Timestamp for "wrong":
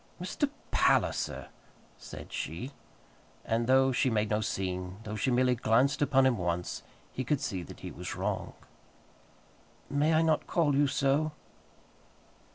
8.15-8.53